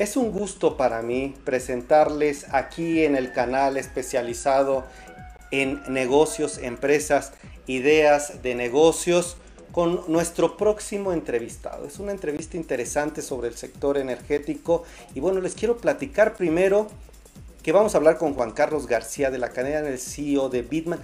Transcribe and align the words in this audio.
Es 0.00 0.16
un 0.16 0.32
gusto 0.32 0.78
para 0.78 1.02
mí 1.02 1.34
presentarles 1.44 2.46
aquí 2.54 3.04
en 3.04 3.16
el 3.16 3.34
canal 3.34 3.76
especializado 3.76 4.86
en 5.50 5.82
negocios, 5.92 6.56
empresas, 6.56 7.34
ideas 7.66 8.40
de 8.40 8.54
negocios 8.54 9.36
con 9.72 10.10
nuestro 10.10 10.56
próximo 10.56 11.12
entrevistado. 11.12 11.84
Es 11.84 11.98
una 11.98 12.12
entrevista 12.12 12.56
interesante 12.56 13.20
sobre 13.20 13.48
el 13.48 13.56
sector 13.56 13.98
energético 13.98 14.84
y 15.14 15.20
bueno, 15.20 15.42
les 15.42 15.54
quiero 15.54 15.76
platicar 15.76 16.34
primero 16.34 16.86
que 17.62 17.72
vamos 17.72 17.94
a 17.94 17.98
hablar 17.98 18.16
con 18.16 18.32
Juan 18.32 18.52
Carlos 18.52 18.86
García 18.86 19.30
de 19.30 19.36
la 19.36 19.50
cadena 19.50 19.82
del 19.82 19.98
CEO 19.98 20.48
de 20.48 20.62
Bitman 20.62 21.00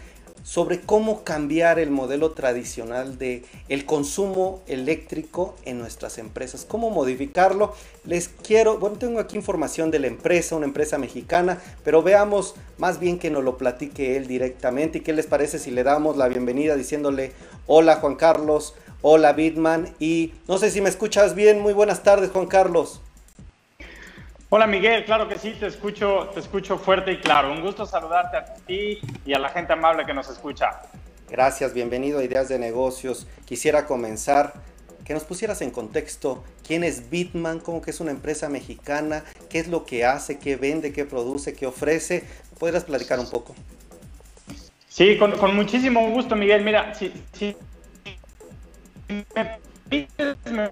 sobre 0.46 0.80
cómo 0.80 1.24
cambiar 1.24 1.80
el 1.80 1.90
modelo 1.90 2.30
tradicional 2.30 3.18
de 3.18 3.42
el 3.68 3.84
consumo 3.84 4.62
eléctrico 4.68 5.56
en 5.64 5.80
nuestras 5.80 6.18
empresas, 6.18 6.64
cómo 6.64 6.88
modificarlo. 6.88 7.74
Les 8.04 8.28
quiero, 8.28 8.78
bueno, 8.78 8.96
tengo 8.96 9.18
aquí 9.18 9.34
información 9.34 9.90
de 9.90 9.98
la 9.98 10.06
empresa, 10.06 10.54
una 10.54 10.66
empresa 10.66 10.98
mexicana, 10.98 11.60
pero 11.82 12.00
veamos 12.04 12.54
más 12.78 13.00
bien 13.00 13.18
que 13.18 13.28
nos 13.28 13.42
lo 13.42 13.58
platique 13.58 14.16
él 14.16 14.28
directamente 14.28 14.98
y 14.98 15.00
qué 15.00 15.12
les 15.12 15.26
parece 15.26 15.58
si 15.58 15.72
le 15.72 15.82
damos 15.82 16.16
la 16.16 16.28
bienvenida 16.28 16.76
diciéndole 16.76 17.32
hola 17.66 17.96
Juan 17.96 18.14
Carlos, 18.14 18.74
hola 19.02 19.32
Bitman 19.32 19.96
y 19.98 20.32
no 20.46 20.58
sé 20.58 20.70
si 20.70 20.80
me 20.80 20.88
escuchas 20.88 21.34
bien, 21.34 21.60
muy 21.60 21.72
buenas 21.72 22.04
tardes 22.04 22.30
Juan 22.30 22.46
Carlos. 22.46 23.00
Hola 24.48 24.68
Miguel, 24.68 25.04
claro 25.04 25.28
que 25.28 25.40
sí, 25.40 25.56
te 25.58 25.66
escucho, 25.66 26.30
te 26.32 26.38
escucho 26.38 26.78
fuerte 26.78 27.10
y 27.10 27.18
claro. 27.18 27.50
Un 27.50 27.62
gusto 27.62 27.84
saludarte 27.84 28.36
a 28.36 28.44
ti 28.44 29.00
y 29.24 29.34
a 29.34 29.40
la 29.40 29.48
gente 29.48 29.72
amable 29.72 30.06
que 30.06 30.14
nos 30.14 30.30
escucha. 30.30 30.82
Gracias, 31.28 31.74
bienvenido 31.74 32.20
a 32.20 32.24
Ideas 32.24 32.48
de 32.48 32.56
Negocios. 32.56 33.26
Quisiera 33.44 33.86
comenzar 33.86 34.52
que 35.04 35.14
nos 35.14 35.24
pusieras 35.24 35.62
en 35.62 35.72
contexto 35.72 36.44
quién 36.64 36.84
es 36.84 37.10
Bitman, 37.10 37.58
cómo 37.58 37.82
que 37.82 37.90
es 37.90 37.98
una 37.98 38.12
empresa 38.12 38.48
mexicana, 38.48 39.24
qué 39.50 39.58
es 39.58 39.66
lo 39.66 39.84
que 39.84 40.04
hace, 40.04 40.38
qué 40.38 40.54
vende, 40.54 40.92
qué 40.92 41.04
produce, 41.04 41.52
qué 41.52 41.66
ofrece. 41.66 42.22
¿Podrías 42.60 42.84
platicar 42.84 43.18
un 43.18 43.28
poco? 43.28 43.52
Sí, 44.88 45.18
con, 45.18 45.32
con 45.32 45.56
muchísimo 45.56 46.08
gusto, 46.10 46.36
Miguel. 46.36 46.62
Mira, 46.62 46.94
si, 46.94 47.12
si 47.32 47.56
me 49.08 49.58
pides, 49.88 50.36
me 50.52 50.70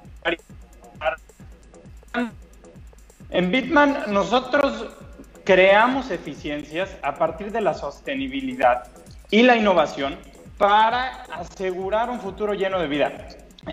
en 3.34 3.50
Bitman 3.50 4.04
nosotros 4.08 4.86
creamos 5.42 6.12
eficiencias 6.12 6.96
a 7.02 7.16
partir 7.16 7.50
de 7.50 7.60
la 7.60 7.74
sostenibilidad 7.74 8.84
y 9.28 9.42
la 9.42 9.56
innovación 9.56 10.16
para 10.56 11.24
asegurar 11.24 12.10
un 12.10 12.20
futuro 12.20 12.54
lleno 12.54 12.78
de 12.78 12.86
vida. 12.86 13.12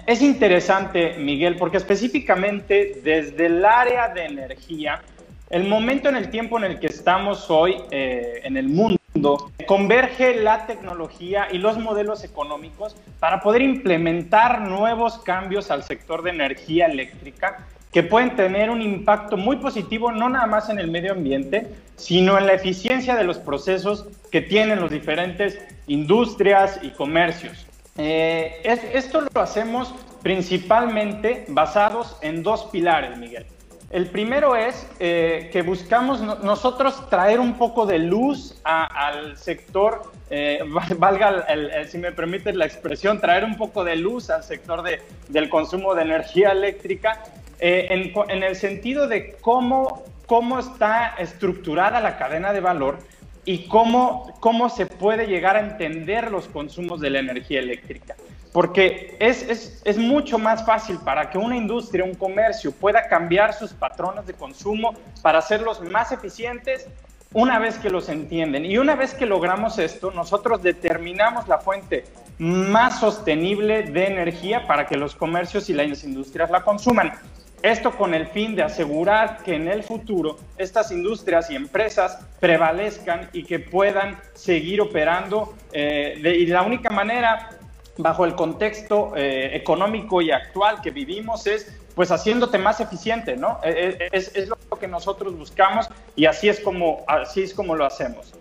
Es 0.08 0.23
interesante, 0.23 1.16
Miguel, 1.20 1.58
porque 1.58 1.78
específicamente 1.78 3.02
desde 3.03 3.45
el 3.45 3.64
área 3.64 4.08
de 4.09 4.26
energía, 4.26 5.03
el 5.52 5.68
momento 5.68 6.09
en 6.09 6.16
el 6.16 6.31
tiempo 6.31 6.58
en 6.58 6.64
el 6.64 6.80
que 6.80 6.88
estamos 6.88 7.52
hoy 7.52 7.75
eh, 7.92 8.42
en 8.44 8.58
el 8.58 8.68
mundo, 8.68 9.52
converge 9.68 10.42
la 10.42 10.66
tecnología 10.66 11.50
y 11.52 11.59
los 11.59 11.78
modelos 11.78 12.23
económicos 12.23 12.96
para 13.20 13.42
poder 13.42 13.62
implementar 13.62 14.62
nuevos 14.62 15.20
cambios 15.20 15.70
al 15.70 15.84
sector 15.84 16.23
de 16.23 16.31
energía 16.31 16.88
eléctrica 16.88 17.68
que 17.92 18.03
pueden 18.03 18.36
tener 18.36 18.70
un 18.70 18.81
impacto 18.81 19.38
muy 19.38 19.58
positivo 19.58 20.11
no 20.11 20.30
nada 20.30 20.47
más 20.47 20.70
en 20.70 20.80
el 20.80 20.89
medio 20.89 21.11
ambiente, 21.11 21.67
sino 21.97 22.38
en 22.38 22.47
la 22.47 22.53
eficiencia 22.53 23.16
de 23.16 23.23
los 23.23 23.38
procesos 23.38 24.06
que 24.31 24.42
tienen 24.42 24.80
los 24.80 24.92
diferentes 24.92 25.59
industrias 25.88 26.80
y 26.81 26.92
comercios. 26.92 27.67
Eh, 27.97 28.62
esto 28.64 29.22
lo 29.34 29.42
hacemos 29.42 29.94
principalmente 30.23 31.45
basados 31.50 32.17
en 32.22 32.44
dos 32.44 32.66
pilares, 32.72 33.17
Miguel. 33.17 33.45
El 33.89 34.08
primero 34.08 34.56
es 34.56 34.88
eh, 35.02 35.50
que 35.52 35.64
buscamos 35.64 36.22
nosotros 36.22 37.09
traer 37.09 37.42
un 37.42 37.58
poco 37.58 37.86
de 37.86 38.00
luz 38.00 38.58
al 38.64 39.38
sector, 39.38 40.03
eh, 40.29 40.63
valga, 40.97 41.46
si 41.90 41.97
me 41.97 42.13
permite 42.13 42.53
la 42.53 42.66
expresión, 42.66 43.19
traer 43.19 43.44
un 43.44 43.58
poco 43.58 43.84
de 43.84 43.97
luz 43.97 44.29
al 44.29 44.46
sector 44.46 44.81
de, 44.81 45.02
del 45.28 45.50
consumo 45.50 45.94
de 45.94 46.03
energía 46.03 46.52
eléctrica 46.52 47.22
eh, 47.61 48.11
en, 48.29 48.44
el 48.44 48.55
sentido 48.55 49.07
de 49.07 49.38
cómo, 49.39 50.03
cómo 50.25 50.57
está 50.57 51.16
estructurada 51.19 52.01
la 52.01 52.17
cadena 52.17 52.53
de 52.53 52.59
valor 52.59 52.97
y 53.45 53.67
cómo, 53.67 54.33
cómo 54.39 54.67
se 54.69 54.88
puede 54.88 55.27
llegar 55.27 55.55
a 55.55 55.59
entender 55.59 56.31
los 56.31 56.47
consumos 56.47 56.99
de 56.99 57.11
la 57.11 57.19
energía 57.19 57.59
eléctrica. 57.59 58.16
Porque 58.51 59.16
es, 59.19 59.44
es, 59.44 59.81
es, 59.85 59.97
mucho 59.97 60.39
más 60.39 60.66
fácil 60.66 60.97
para 61.05 61.29
que 61.29 61.38
una 61.38 61.55
industria, 61.55 62.03
un 62.03 62.16
comercio 62.16 62.72
pueda 62.72 63.07
cambiar 63.07 63.53
sus 63.53 63.72
patrones 63.72 64.25
de 64.25 64.33
consumo 64.33 64.93
para 65.22 65.38
hacerlos 65.38 65.81
más 65.81 66.11
eficientes 66.11 66.88
una 67.33 67.59
vez 67.59 67.78
que 67.78 67.89
los 67.89 68.09
entienden. 68.09 68.66
Y 68.66 68.78
una 68.78 68.95
vez 68.95 69.13
que 69.13 69.25
logramos 69.25 69.78
esto, 69.78 70.11
nosotros 70.11 70.61
determinamos 70.63 71.47
la 71.47 71.59
fuente 71.59 72.05
más 72.39 72.99
sostenible 72.99 73.83
de 73.83 74.07
energía 74.07 74.66
para 74.66 74.88
que 74.88 74.97
los 74.97 75.16
comercios 75.16 75.69
y 75.69 75.73
las 75.73 76.03
industrias 76.03 76.49
la 76.49 76.63
consuman. 76.63 77.13
Esto 77.61 77.91
con 77.91 78.16
el 78.16 78.25
fin 78.27 78.55
de 78.55 78.63
asegurar 78.63 79.44
que 79.44 79.53
en 79.53 79.67
el 79.67 79.83
futuro 79.83 80.39
estas 80.57 80.91
industrias 80.91 81.51
y 81.51 81.55
empresas 81.55 82.17
prevalezcan 82.39 83.29
y 83.33 83.44
que 83.44 83.59
puedan 83.59 84.19
seguir 84.33 84.81
operando. 84.81 85.53
Eh, 85.72 86.19
y 86.39 86.47
la 86.47 86.63
única 86.63 86.89
manera, 86.89 87.49
bajo 87.97 88.25
el 88.25 88.33
contexto 88.33 89.13
eh, 89.16 89.55
económico 89.55 90.23
y 90.23 90.31
actual 90.31 90.81
que 90.81 90.89
vivimos, 90.89 91.45
es 91.45 91.77
pues 91.94 92.09
haciéndote 92.09 92.57
más 92.57 92.79
eficiente, 92.79 93.35
¿no? 93.35 93.59
Eh, 93.63 94.09
es, 94.11 94.35
es, 94.35 94.47
lo 94.47 94.57
que 94.79 94.88
nosotros 94.88 95.38
buscamos 95.38 95.88
y 96.16 96.25
así 96.25 96.49
es 96.49 96.61
como, 96.61 97.03
así 97.05 97.43
es 97.43 97.53
como 97.53 97.75
lo 97.75 97.85
hacemos. 97.85 98.33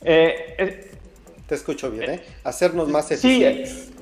Te 0.00 1.54
escucho 1.54 1.90
bien, 1.90 2.10
¿eh? 2.10 2.24
Hacernos 2.42 2.88
más 2.88 3.10
eficientes. 3.10 3.92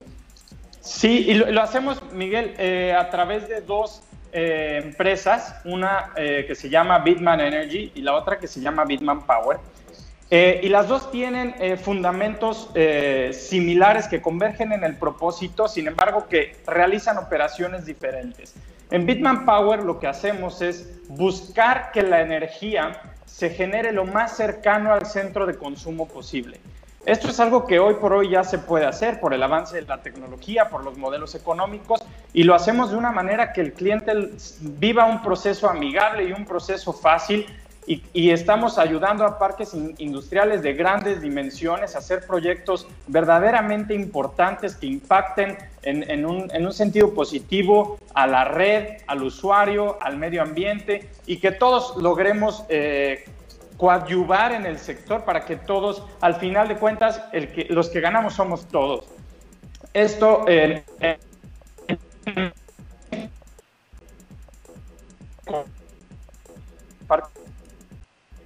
Sí, 0.80 1.26
y 1.28 1.34
lo, 1.34 1.60
hacemos, 1.60 2.00
Miguel, 2.12 2.54
a 2.96 3.10
través 3.10 3.48
de 3.48 3.60
dos 3.60 4.02
eh, 4.32 4.80
empresas, 4.82 5.56
una 5.64 6.12
eh, 6.16 6.44
que 6.46 6.54
se 6.54 6.70
llama 6.70 6.98
Bitman 7.00 7.40
Energy 7.40 7.92
y 7.94 8.00
la 8.00 8.14
otra 8.14 8.38
que 8.38 8.46
se 8.46 8.60
llama 8.60 8.84
Bitman 8.84 9.26
Power. 9.26 9.58
Eh, 10.30 10.60
y 10.62 10.70
las 10.70 10.88
dos 10.88 11.10
tienen 11.10 11.54
fundamentos 11.78 12.70
similares 13.32 14.08
que 14.08 14.22
convergen 14.22 14.72
en 14.72 14.82
el 14.82 14.96
propósito, 14.96 15.68
sin 15.68 15.88
embargo 15.88 16.26
que 16.26 16.56
realizan 16.66 17.18
operaciones 17.18 17.84
diferentes. 17.84 18.54
En 18.90 19.04
Bitman 19.04 19.44
Power 19.44 19.82
lo 19.82 20.00
que 20.00 20.06
hacemos 20.06 20.62
es 20.62 21.06
buscar 21.08 21.92
que 21.92 22.02
la 22.02 22.22
energía 22.22 23.02
se 23.26 23.50
genere 23.50 23.92
lo 23.92 24.06
más 24.06 24.36
cercano 24.36 24.94
al 24.94 25.04
centro 25.04 25.44
de 25.46 25.56
consumo 25.56 26.08
posible. 26.08 26.58
Esto 27.04 27.28
es 27.28 27.40
algo 27.40 27.66
que 27.66 27.80
hoy 27.80 27.94
por 27.94 28.12
hoy 28.12 28.30
ya 28.30 28.44
se 28.44 28.58
puede 28.58 28.86
hacer 28.86 29.18
por 29.18 29.34
el 29.34 29.42
avance 29.42 29.74
de 29.74 29.82
la 29.82 30.02
tecnología, 30.02 30.68
por 30.68 30.84
los 30.84 30.96
modelos 30.96 31.34
económicos 31.34 32.00
y 32.32 32.44
lo 32.44 32.54
hacemos 32.54 32.92
de 32.92 32.96
una 32.96 33.10
manera 33.10 33.52
que 33.52 33.60
el 33.60 33.72
cliente 33.72 34.12
viva 34.60 35.06
un 35.06 35.20
proceso 35.20 35.68
amigable 35.68 36.24
y 36.28 36.32
un 36.32 36.44
proceso 36.44 36.92
fácil 36.92 37.46
y, 37.84 38.30
estamos 38.30 38.78
ayudando 38.78 39.24
a 39.24 39.40
parques 39.40 39.74
industriales 39.98 40.62
de 40.62 40.74
grandes 40.74 41.20
dimensiones 41.20 41.96
a 41.96 41.98
hacer 41.98 42.24
proyectos 42.28 42.86
verdaderamente 43.08 43.92
importantes 43.92 44.76
que 44.76 44.86
impacten 44.86 45.58
en, 45.82 46.24
un, 46.24 46.72
sentido 46.72 47.12
positivo 47.12 47.98
a 48.14 48.28
la 48.28 48.44
red, 48.44 48.98
al 49.08 49.24
usuario, 49.24 49.98
al 50.00 50.16
medio 50.16 50.42
ambiente 50.42 51.08
y 51.26 51.38
que 51.38 51.50
todos 51.50 51.96
logremos 51.96 52.64
eh, 52.68 53.24
coadyuvar 53.82 54.52
en 54.52 54.64
el 54.64 54.78
sector 54.78 55.24
para 55.24 55.44
que 55.44 55.56
todos, 55.56 56.04
al 56.20 56.36
final 56.36 56.68
de 56.68 56.76
cuentas, 56.76 57.20
el 57.32 57.50
que, 57.50 57.66
los 57.68 57.88
que 57.88 58.00
ganamos 58.00 58.34
somos 58.34 58.68
todos. 58.68 59.06
Esto 59.92 60.44
eh, 60.46 60.84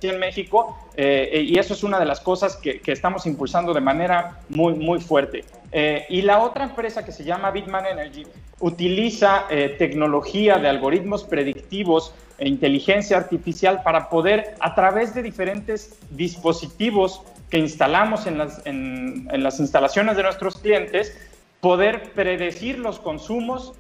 en 0.01 0.19
México 0.19 0.79
eh, 0.97 1.45
y 1.47 1.59
eso 1.59 1.75
es 1.75 1.83
una 1.83 1.99
de 1.99 2.07
las 2.07 2.21
cosas 2.21 2.57
que, 2.57 2.81
estamos 2.87 3.27
impulsando 3.27 3.75
de 3.75 3.83
manera 3.83 4.41
muy, 4.49 4.73
muy 4.73 5.01
fuerte. 5.01 5.45
Eh, 5.71 6.07
y 6.09 6.23
la 6.23 6.39
otra 6.39 6.65
empresa 6.65 7.05
que 7.05 7.13
se 7.13 7.25
llama 7.25 7.51
Bitman 7.51 7.85
Energy 7.85 8.27
utiliza 8.61 9.45
tecnología 9.77 10.57
de 10.57 10.69
algoritmos 10.71 11.25
predictivos 11.25 12.15
e 12.39 12.49
inteligencia 12.49 13.17
artificial 13.17 13.83
para 13.83 14.09
poder, 14.09 14.55
a 14.61 14.75
través 14.75 15.15
de 15.15 15.23
diferentes 15.23 15.99
dispositivos 16.11 17.23
que 17.51 17.59
instalamos 17.59 18.27
en 18.27 18.39
las, 18.39 18.65
en, 18.67 19.29
las 19.31 19.61
instalaciones 19.61 20.17
de 20.17 20.23
nuestros 20.23 20.57
clientes, 20.57 21.17
poder 21.61 22.13
predecir 22.13 22.79
los 22.79 22.99
consumos, 22.99 23.75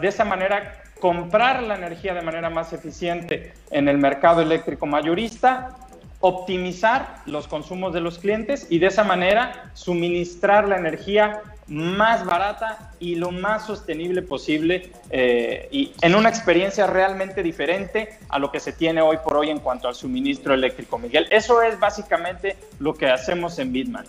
de 0.00 0.08
esa 0.08 0.24
manera 0.24 0.82
comprar 1.00 1.62
la 1.62 1.76
energía 1.76 2.14
de 2.14 2.22
manera 2.22 2.50
más 2.50 2.72
eficiente 2.72 3.52
en 3.70 3.88
el 3.88 3.98
mercado 3.98 4.42
eléctrico 4.42 4.86
mayorista, 4.86 5.76
optimizar 6.20 7.16
los 7.26 7.48
consumos 7.48 7.92
de 7.92 8.00
los 8.00 8.18
clientes 8.18 8.66
y 8.70 8.78
de 8.78 8.86
esa 8.86 9.02
manera 9.02 9.70
suministrar 9.74 10.68
la 10.68 10.76
energía 10.76 11.42
más 11.72 12.26
barata 12.26 12.92
y 13.00 13.14
lo 13.14 13.30
más 13.30 13.66
sostenible 13.66 14.20
posible 14.20 14.92
eh, 15.08 15.68
y 15.70 15.92
en 16.02 16.14
una 16.14 16.28
experiencia 16.28 16.86
realmente 16.86 17.42
diferente 17.42 18.18
a 18.28 18.38
lo 18.38 18.52
que 18.52 18.60
se 18.60 18.72
tiene 18.72 19.00
hoy 19.00 19.16
por 19.24 19.38
hoy 19.38 19.48
en 19.48 19.58
cuanto 19.58 19.88
al 19.88 19.94
suministro 19.94 20.52
eléctrico, 20.52 20.98
Miguel. 20.98 21.26
Eso 21.30 21.62
es 21.62 21.80
básicamente 21.80 22.56
lo 22.78 22.92
que 22.92 23.08
hacemos 23.08 23.58
en 23.58 23.72
Bitman. 23.72 24.04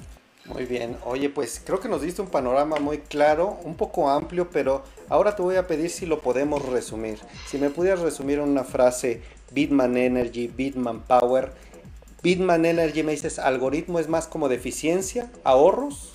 Muy 0.45 0.65
bien, 0.65 0.97
oye, 1.05 1.29
pues 1.29 1.61
creo 1.65 1.79
que 1.79 1.87
nos 1.87 2.01
diste 2.01 2.21
un 2.21 2.27
panorama 2.27 2.75
muy 2.75 2.97
claro, 2.97 3.57
un 3.63 3.75
poco 3.75 4.09
amplio, 4.09 4.49
pero 4.49 4.83
ahora 5.07 5.33
te 5.33 5.41
voy 5.41 5.55
a 5.55 5.65
pedir 5.65 5.89
si 5.89 6.05
lo 6.05 6.19
podemos 6.19 6.65
resumir. 6.65 7.17
Si 7.47 7.57
me 7.57 7.69
pudieras 7.69 8.01
resumir 8.01 8.39
en 8.39 8.49
una 8.49 8.65
frase, 8.65 9.21
Bitman 9.51 9.95
Energy, 9.95 10.47
Bitman 10.47 10.99
Power. 10.99 11.53
Bitman 12.21 12.65
Energy 12.65 13.03
me 13.03 13.13
dices, 13.13 13.39
algoritmo 13.39 13.99
es 13.99 14.09
más 14.09 14.27
como 14.27 14.49
de 14.49 14.55
eficiencia, 14.55 15.31
ahorros, 15.45 16.12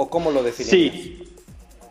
o 0.00 0.08
cómo 0.08 0.30
lo 0.30 0.42
defines? 0.42 0.70
Sí, 0.70 1.34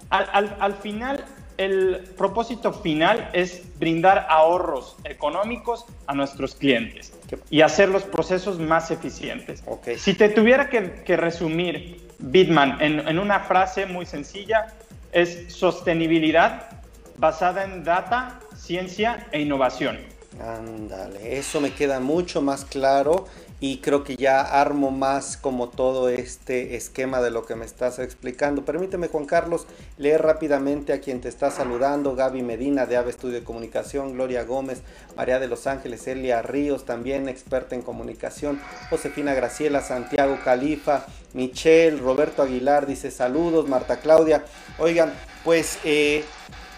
al, 0.09 0.55
al 0.59 0.73
final 0.75 1.23
el 1.59 2.05
propósito 2.15 2.71
final 2.71 3.29
es 3.33 3.63
brindar 3.77 4.25
ahorros 4.29 4.95
económicos 5.03 5.85
a 6.07 6.13
nuestros 6.13 6.55
clientes 6.55 7.11
y 7.49 7.59
hacer 7.59 7.89
los 7.89 8.03
procesos 8.03 8.59
más 8.59 8.91
eficientes. 8.91 9.61
Si 9.97 10.13
te 10.13 10.29
tuviera 10.29 10.69
que, 10.69 11.17
resumir 11.17 12.07
Bitman 12.19 12.77
en, 12.79 13.19
una 13.19 13.41
frase 13.41 13.85
muy 13.85 14.05
sencilla, 14.05 14.67
es 15.11 15.53
sostenibilidad 15.53 16.69
basada 17.17 17.65
en 17.65 17.83
data, 17.83 18.39
ciencia 18.55 19.27
e 19.33 19.41
innovación. 19.41 19.99
Ándale, 20.41 21.37
eso 21.37 21.59
me 21.59 21.73
queda 21.73 21.99
mucho 21.99 22.41
más 22.41 22.63
claro 22.63 23.25
y 23.61 23.79
creo 23.79 24.03
que 24.03 24.15
ya 24.15 24.41
armo 24.41 24.91
más 24.91 25.35
como 25.35 25.69
todo 25.69 26.07
este 26.09 26.75
esquema 26.75 27.21
de 27.21 27.29
lo 27.29 27.45
que 27.45 27.55
me 27.55 27.65
estás 27.65 27.99
explicando. 27.99 28.63
Permíteme 28.63 29.09
Juan 29.09 29.25
Carlos 29.25 29.67
leer 29.97 30.21
rápidamente 30.21 30.93
a 30.93 31.01
quien 31.01 31.19
te 31.19 31.27
está 31.27 31.51
saludando, 31.51 32.15
Gaby 32.15 32.41
Medina 32.41 32.85
de 32.85 32.95
Ave 32.95 33.09
Estudio 33.11 33.35
de 33.35 33.43
Comunicación, 33.43 34.13
Gloria 34.13 34.43
Gómez, 34.43 34.81
María 35.17 35.39
de 35.39 35.47
los 35.47 35.67
Ángeles, 35.67 36.07
Elia 36.07 36.41
Ríos, 36.41 36.85
también 36.85 37.27
experta 37.27 37.75
en 37.75 37.81
comunicación, 37.81 38.61
Josefina 38.89 39.33
Graciela, 39.33 39.81
Santiago 39.81 40.37
Califa, 40.43 41.05
Michelle, 41.33 41.97
Roberto 41.97 42.41
Aguilar 42.41 42.87
dice 42.87 43.11
saludos, 43.11 43.67
Marta 43.67 43.99
Claudia. 43.99 44.45
Oigan, 44.77 45.13
pues 45.43 45.79
eh, 45.83 46.23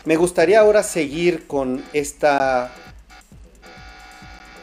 me 0.05 0.15
gustaría 0.15 0.59
ahora 0.59 0.81
seguir 0.83 1.45
con 1.45 1.83
esta 1.93 2.71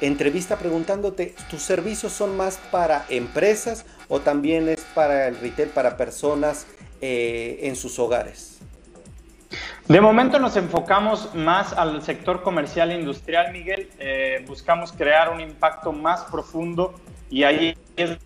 entrevista 0.00 0.56
preguntándote, 0.56 1.34
¿tus 1.50 1.62
servicios 1.62 2.12
son 2.12 2.36
más 2.36 2.58
para 2.70 3.04
empresas 3.08 3.84
o 4.08 4.20
también 4.20 4.68
es 4.68 4.80
para 4.94 5.28
el 5.28 5.38
retail, 5.38 5.68
para 5.68 5.96
personas 5.96 6.66
eh, 7.00 7.60
en 7.62 7.76
sus 7.76 7.98
hogares? 7.98 8.58
De 9.86 10.00
momento 10.00 10.38
nos 10.38 10.56
enfocamos 10.56 11.34
más 11.34 11.72
al 11.72 12.02
sector 12.02 12.42
comercial 12.42 12.90
e 12.90 13.00
industrial, 13.00 13.52
Miguel. 13.52 13.88
Eh, 13.98 14.44
buscamos 14.46 14.92
crear 14.92 15.30
un 15.30 15.40
impacto 15.40 15.92
más 15.92 16.24
profundo 16.24 16.94
y 17.30 17.44
ahí 17.44 17.74
es 17.96 18.18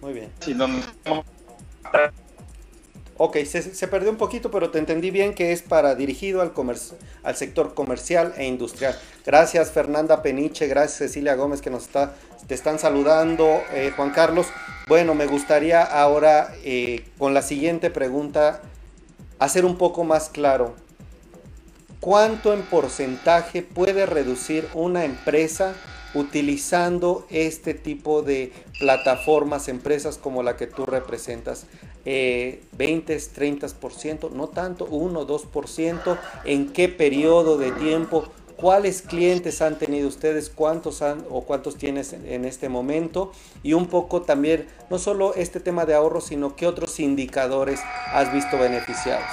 Muy 0.00 0.12
bien. 0.12 0.30
Ok, 3.20 3.38
se, 3.44 3.88
perdió 3.88 4.10
un 4.10 4.16
poquito, 4.16 4.52
pero 4.52 4.70
te 4.70 4.78
entendí 4.78 5.10
bien 5.10 5.34
que 5.34 5.50
es 5.50 5.62
para 5.62 5.96
dirigido 5.96 6.40
al, 6.40 6.52
al 7.24 7.36
sector 7.36 7.74
comercial 7.74 8.32
e 8.36 8.46
industrial. 8.46 8.96
Gracias 9.26 9.72
Fernanda 9.72 10.22
Peniche, 10.22 10.68
gracias 10.68 10.98
Cecilia 10.98 11.34
Gómez 11.34 11.60
que 11.60 11.68
nos 11.68 11.82
está, 11.82 12.14
te 12.46 12.54
están 12.54 12.78
saludando, 12.78 13.60
eh, 13.72 13.92
Juan 13.96 14.10
Carlos. 14.10 14.46
Bueno, 14.86 15.16
me 15.16 15.26
gustaría 15.26 15.82
ahora 15.82 16.54
eh, 16.62 17.06
con 17.18 17.34
la 17.34 17.42
siguiente 17.42 17.90
pregunta 17.90 18.62
hacer 19.40 19.64
un 19.64 19.78
poco 19.78 20.04
más 20.04 20.28
claro. 20.28 20.76
¿Cuánto 21.98 22.54
en 22.54 22.62
porcentaje 22.62 23.62
puede 23.62 24.06
reducir 24.06 24.68
una 24.74 25.04
empresa 25.04 25.74
utilizando 26.14 27.26
este 27.30 27.74
tipo 27.74 28.22
de 28.22 28.52
plataformas, 28.78 29.66
empresas 29.66 30.18
como 30.18 30.44
la 30.44 30.56
que 30.56 30.68
tú 30.68 30.86
representas? 30.86 31.66
Eh, 32.10 32.62
20, 32.72 33.14
30%, 33.18 34.30
no 34.30 34.46
tanto, 34.46 34.86
1, 34.86 35.26
2%, 35.26 36.18
en 36.46 36.72
qué 36.72 36.88
periodo 36.88 37.58
de 37.58 37.70
tiempo, 37.70 38.24
cuáles 38.56 39.02
clientes 39.02 39.60
han 39.60 39.76
tenido 39.76 40.08
ustedes, 40.08 40.48
cuántos 40.48 41.02
han 41.02 41.22
o 41.28 41.42
cuántos 41.42 41.76
tienes 41.76 42.14
en, 42.14 42.46
este 42.46 42.70
momento 42.70 43.32
y 43.62 43.74
un 43.74 43.88
poco 43.88 44.22
también, 44.22 44.66
no 44.88 44.98
solo 44.98 45.34
este 45.34 45.60
tema 45.60 45.84
de 45.84 45.92
ahorro, 45.92 46.22
sino 46.22 46.56
qué 46.56 46.66
otros 46.66 46.98
indicadores 46.98 47.82
has 48.14 48.32
visto 48.32 48.56
beneficiados. 48.56 49.26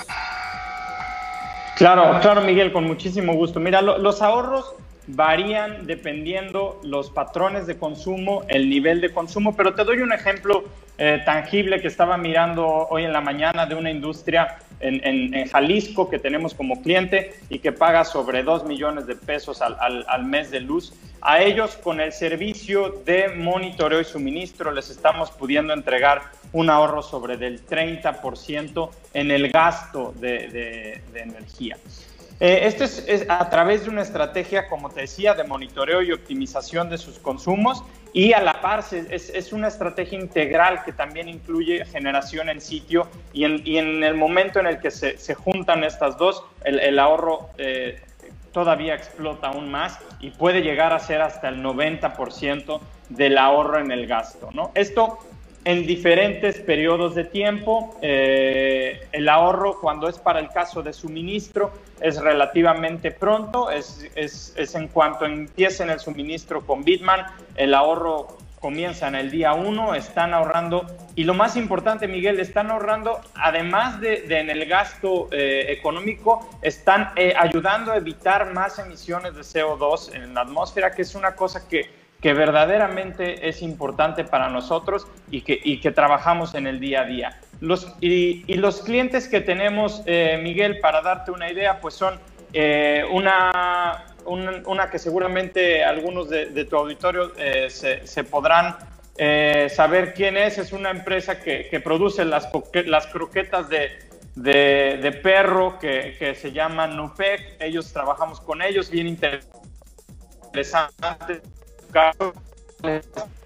Claro, 1.77 2.19
claro, 2.19 2.41
Miguel, 2.41 2.73
con 2.73 2.83
muchísimo 2.83 3.35
gusto. 3.35 3.61
Mira, 3.61 3.81
los 3.81 4.21
ahorros 4.21 4.75
varían 5.07 5.85
dependiendo 5.85 6.79
los 6.83 7.09
patrones 7.09 7.67
de 7.67 7.77
consumo, 7.77 8.43
el 8.47 8.69
nivel 8.69 9.01
de 9.01 9.13
consumo, 9.13 9.55
pero 9.55 9.73
te 9.73 9.83
doy 9.83 9.99
un 9.99 10.11
ejemplo 10.11 10.63
eh, 10.97 11.21
tangible 11.25 11.81
que 11.81 11.87
estaba 11.87 12.17
mirando 12.17 12.65
hoy 12.65 13.03
en 13.03 13.13
la 13.13 13.21
mañana 13.21 13.65
de 13.65 13.75
una 13.75 13.91
industria 13.91 14.59
en, 14.79 15.47
Jalisco 15.47 16.09
que 16.09 16.19
tenemos 16.19 16.53
como 16.53 16.81
cliente 16.81 17.33
y 17.49 17.59
que 17.59 17.71
paga 17.71 18.03
sobre 18.03 18.43
2 18.43 18.65
millones 18.65 19.07
de 19.07 19.15
pesos 19.15 19.61
al, 19.61 20.25
mes 20.25 20.51
de 20.51 20.59
luz. 20.59 20.93
A 21.21 21.41
ellos 21.41 21.75
con 21.77 21.99
el 21.99 22.11
servicio 22.11 23.01
de 23.05 23.29
monitoreo 23.29 24.01
y 24.01 24.05
suministro 24.05 24.71
les 24.71 24.89
estamos 24.89 25.31
pudiendo 25.31 25.73
entregar 25.73 26.21
un 26.51 26.69
ahorro 26.69 27.01
sobre 27.01 27.37
del 27.37 27.65
30% 27.65 28.89
en 29.13 29.31
el 29.31 29.49
gasto 29.49 30.13
de 30.19 31.01
energía. 31.13 31.77
Eh, 32.39 32.61
esto 32.63 32.83
es, 32.83 33.25
a 33.29 33.49
través 33.49 33.85
de 33.85 33.89
una 33.89 34.01
estrategia, 34.01 34.67
como 34.67 34.89
te 34.89 35.01
decía, 35.01 35.33
de 35.33 35.45
monitoreo 35.45 36.01
y 36.01 36.11
optimización 36.11 36.89
de 36.89 36.97
sus 36.97 37.17
consumos 37.19 37.83
y 38.11 38.33
a 38.33 38.41
la 38.41 38.61
par 38.61 38.83
es, 38.91 39.53
una 39.53 39.67
estrategia 39.67 40.19
integral 40.19 40.83
que 40.83 40.91
también 40.91 41.29
incluye 41.29 41.85
generación 41.85 42.49
en 42.49 42.61
sitio 42.61 43.07
y 43.33 43.45
en, 43.45 44.03
el 44.03 44.15
momento 44.15 44.59
en 44.59 44.67
el 44.67 44.79
que 44.79 44.91
se, 44.91 45.35
juntan 45.35 45.83
estas 45.83 46.17
dos, 46.17 46.43
el, 46.63 46.97
ahorro 46.99 47.49
eh, 47.57 48.01
todavía 48.53 48.95
explota 48.95 49.47
aún 49.47 49.69
más 49.69 49.99
y 50.19 50.29
puede 50.29 50.61
llegar 50.61 50.93
a 50.93 50.99
ser 50.99 51.21
hasta 51.21 51.49
el 51.49 51.61
90% 51.63 52.79
del 53.09 53.37
ahorro 53.37 53.79
en 53.79 53.91
el 53.91 54.07
gasto. 54.07 54.49
¿no? 54.53 54.71
Esto 54.75 55.19
en 55.65 55.85
diferentes 55.85 56.59
periodos 56.59 57.15
de 57.15 57.25
tiempo. 57.25 57.97
Eh, 58.01 59.07
el 59.11 59.27
ahorro, 59.27 59.79
cuando 59.81 60.07
es 60.07 60.17
para 60.19 60.39
el 60.39 60.49
caso 60.49 60.81
de 60.83 60.93
suministro, 60.93 61.71
es 61.99 62.21
relativamente 62.21 63.11
pronto, 63.11 63.71
es, 63.71 64.07
es, 64.15 64.53
es 64.55 64.75
en 64.75 64.87
cuanto 64.87 65.25
empiecen 65.25 65.89
el 65.89 65.99
suministro 65.99 66.65
con 66.65 66.83
Bitman, 66.83 67.25
el 67.55 67.73
ahorro 67.73 68.37
comienza 68.59 69.07
en 69.07 69.15
el 69.15 69.29
día 69.29 69.53
uno, 69.53 69.93
están 69.93 70.33
ahorrando, 70.33 70.85
y 71.15 71.23
lo 71.23 71.33
más 71.33 71.55
importante, 71.55 72.07
Miguel, 72.07 72.39
están 72.39 72.71
ahorrando, 72.71 73.21
además 73.35 73.99
de, 74.01 74.25
en 74.27 74.49
el 74.49 74.65
gasto 74.65 75.29
eh, 75.31 75.67
económico, 75.69 76.47
están 76.61 77.11
eh, 77.15 77.33
ayudando 77.37 77.91
a 77.91 77.97
evitar 77.97 78.53
más 78.53 78.79
emisiones 78.79 79.35
de 79.35 79.41
CO2 79.41 80.15
en 80.15 80.33
la 80.33 80.41
atmósfera, 80.41 80.91
que 80.91 81.03
es 81.03 81.13
una 81.15 81.35
cosa 81.35 81.67
que 81.67 82.04
que 82.21 82.33
verdaderamente 82.33 83.47
es 83.47 83.61
importante 83.61 84.23
para 84.23 84.49
nosotros 84.49 85.07
y 85.29 85.41
que, 85.41 85.59
y 85.63 85.79
que 85.79 85.91
trabajamos 85.91 86.55
en 86.55 86.67
el 86.67 86.79
día 86.79 87.01
a 87.01 87.05
día. 87.05 87.39
Los, 87.61 87.93
y, 88.01 88.43
los 88.55 88.81
clientes 88.81 89.27
que 89.27 89.41
tenemos, 89.41 90.01
eh, 90.05 90.39
Miguel, 90.41 90.79
para 90.79 91.01
darte 91.01 91.31
una 91.31 91.51
idea, 91.51 91.79
pues 91.79 91.93
son 91.93 92.19
eh, 92.53 93.03
una, 93.11 94.05
una, 94.25 94.89
que 94.89 94.99
seguramente 94.99 95.83
algunos 95.83 96.29
de, 96.29 96.65
tu 96.65 96.75
auditorio 96.75 97.31
eh, 97.37 97.69
se, 97.69 98.05
se, 98.07 98.23
podrán 98.23 98.75
saber 99.69 100.13
quién 100.13 100.35
es. 100.35 100.57
Es 100.57 100.73
una 100.73 100.89
empresa 100.89 101.39
que, 101.39 101.67
que 101.69 101.79
produce 101.79 102.25
las, 102.25 102.49
las 102.85 103.07
croquetas 103.07 103.69
de, 103.69 103.91
de, 104.35 104.99
de, 105.01 105.11
perro 105.11 105.79
que, 105.79 106.15
que, 106.19 106.35
se 106.35 106.51
llama 106.51 106.87
Nupec. 106.87 107.57
Ellos 107.61 107.93
trabajamos 107.93 108.41
con 108.41 108.61
ellos, 108.61 108.89
bien 108.89 109.07
interesante 109.07 109.45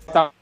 estamos 0.07 0.33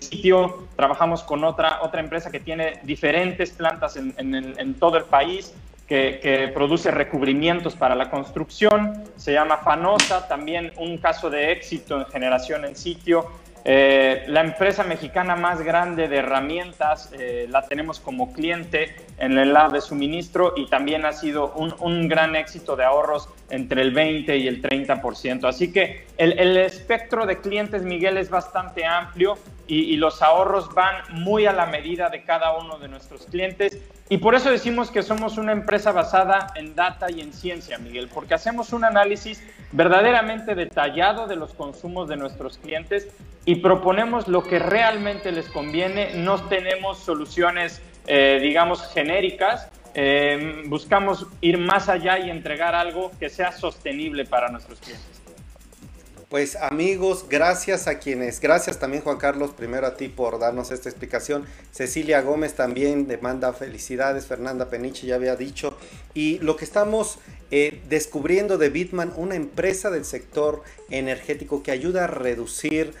sitio, 0.00 0.66
trabajamos 0.76 1.22
con 1.22 1.44
otra, 1.44 1.80
otra 1.82 2.00
empresa 2.00 2.30
que 2.30 2.40
tiene 2.40 2.80
diferentes 2.82 3.50
plantas 3.50 3.96
en, 3.96 4.74
todo 4.74 4.96
el 4.96 5.04
país, 5.04 5.54
que, 5.86 6.50
produce 6.54 6.90
recubrimientos 6.90 7.74
para 7.74 7.94
la 7.94 8.10
construcción, 8.10 9.04
se 9.16 9.32
llama 9.32 9.58
Fanosa, 9.58 10.28
también 10.28 10.72
un 10.76 10.98
caso 10.98 11.30
de 11.30 11.52
éxito 11.52 11.98
en 11.98 12.06
generación 12.06 12.64
en 12.64 12.76
sitio. 12.76 13.30
Eh, 13.64 14.24
la 14.26 14.40
empresa 14.40 14.82
mexicana 14.82 15.36
más 15.36 15.60
grande 15.60 16.08
de 16.08 16.16
herramientas 16.16 17.12
eh, 17.12 17.46
la 17.48 17.62
tenemos 17.68 18.00
como 18.00 18.32
cliente 18.32 18.96
en 19.18 19.38
el 19.38 19.52
lado 19.52 19.70
de 19.70 19.80
suministro 19.80 20.54
y 20.56 20.66
también 20.66 21.04
ha 21.04 21.12
sido 21.12 21.52
un, 21.52 21.72
un 21.78 22.08
gran 22.08 22.34
éxito 22.34 22.74
de 22.74 22.82
ahorros 22.82 23.28
entre 23.52 23.82
el 23.82 23.92
20 23.92 24.34
y 24.38 24.48
el 24.48 24.62
30%. 24.62 25.46
Así 25.46 25.70
que 25.72 26.06
el, 26.16 26.56
espectro 26.56 27.26
de 27.26 27.38
clientes, 27.38 27.82
Miguel, 27.82 28.16
es 28.16 28.30
bastante 28.30 28.86
amplio 28.86 29.36
y, 29.66 29.96
los 29.96 30.22
ahorros 30.22 30.74
van 30.74 30.96
muy 31.10 31.44
a 31.44 31.52
la 31.52 31.66
medida 31.66 32.08
de 32.08 32.24
cada 32.24 32.56
uno 32.56 32.78
de 32.78 32.88
nuestros 32.88 33.26
clientes. 33.26 33.78
Y 34.08 34.18
por 34.18 34.34
eso 34.34 34.50
decimos 34.50 34.90
que 34.90 35.02
somos 35.02 35.36
una 35.36 35.52
empresa 35.52 35.92
basada 35.92 36.48
en 36.56 36.74
data 36.74 37.10
y 37.10 37.20
en 37.20 37.34
ciencia, 37.34 37.76
Miguel, 37.78 38.08
porque 38.12 38.32
hacemos 38.32 38.72
un 38.72 38.84
análisis 38.84 39.42
verdaderamente 39.70 40.54
detallado 40.54 41.26
de 41.26 41.36
los 41.36 41.52
consumos 41.52 42.08
de 42.08 42.16
nuestros 42.16 42.56
clientes 42.56 43.08
y 43.44 43.56
proponemos 43.56 44.28
lo 44.28 44.42
que 44.42 44.58
realmente 44.60 45.30
les 45.30 45.46
conviene. 45.48 46.14
No 46.14 46.42
tenemos 46.48 46.98
soluciones, 46.98 47.82
eh, 48.06 48.38
digamos, 48.40 48.90
genéricas. 48.94 49.68
Eh, 49.94 50.62
buscamos 50.66 51.26
ir 51.40 51.58
más 51.58 51.88
allá 51.88 52.18
y 52.18 52.30
entregar 52.30 52.74
algo 52.74 53.12
que 53.18 53.28
sea 53.28 53.52
sostenible 53.52 54.24
para 54.24 54.48
nuestros 54.48 54.80
clientes. 54.80 55.12
Pues 56.32 56.56
amigos, 56.56 57.26
gracias 57.28 57.86
a 57.86 57.98
quienes, 57.98 58.40
gracias 58.40 58.78
también 58.78 59.02
Juan 59.02 59.18
Carlos, 59.18 59.50
primero 59.50 59.86
a 59.86 59.98
ti 59.98 60.08
por 60.08 60.38
darnos 60.38 60.70
esta 60.70 60.88
explicación. 60.88 61.44
Cecilia 61.72 62.22
Gómez 62.22 62.54
también 62.54 63.06
demanda 63.06 63.52
felicidades, 63.52 64.24
Fernanda 64.24 64.70
Peniche 64.70 65.06
ya 65.06 65.16
había 65.16 65.36
dicho. 65.36 65.76
Y 66.14 66.38
lo 66.38 66.56
que 66.56 66.64
estamos 66.64 67.18
eh, 67.50 67.82
descubriendo 67.90 68.56
de 68.56 68.70
Bitman, 68.70 69.12
una 69.16 69.34
empresa 69.34 69.90
del 69.90 70.06
sector 70.06 70.62
energético 70.88 71.62
que 71.62 71.70
ayuda 71.70 72.04
a 72.04 72.06
reducir 72.06 72.94